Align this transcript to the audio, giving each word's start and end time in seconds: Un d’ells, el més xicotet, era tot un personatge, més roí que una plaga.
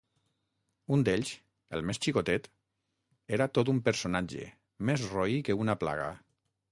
Un 0.95 1.01
d’ells, 1.07 1.33
el 1.79 1.83
més 1.89 1.99
xicotet, 2.05 2.49
era 3.37 3.49
tot 3.59 3.71
un 3.75 3.81
personatge, 3.89 4.49
més 4.91 5.05
roí 5.13 5.37
que 5.51 5.57
una 5.67 5.77
plaga. 5.85 6.09